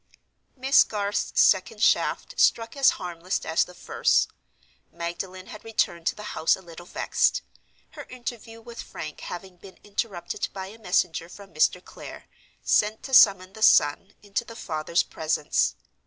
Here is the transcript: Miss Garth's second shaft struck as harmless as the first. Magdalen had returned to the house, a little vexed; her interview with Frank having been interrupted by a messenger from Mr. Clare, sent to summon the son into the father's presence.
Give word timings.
Miss 0.55 0.83
Garth's 0.83 1.39
second 1.39 1.83
shaft 1.83 2.39
struck 2.39 2.75
as 2.75 2.89
harmless 2.97 3.45
as 3.45 3.63
the 3.65 3.75
first. 3.75 4.29
Magdalen 4.91 5.45
had 5.45 5.63
returned 5.63 6.07
to 6.07 6.15
the 6.15 6.33
house, 6.33 6.55
a 6.55 6.61
little 6.63 6.87
vexed; 6.87 7.43
her 7.91 8.05
interview 8.09 8.61
with 8.61 8.81
Frank 8.81 9.19
having 9.21 9.57
been 9.57 9.77
interrupted 9.83 10.49
by 10.53 10.69
a 10.69 10.79
messenger 10.79 11.29
from 11.29 11.53
Mr. 11.53 11.85
Clare, 11.85 12.25
sent 12.63 13.03
to 13.03 13.13
summon 13.13 13.53
the 13.53 13.61
son 13.61 14.15
into 14.23 14.43
the 14.43 14.55
father's 14.55 15.03
presence. 15.03 15.75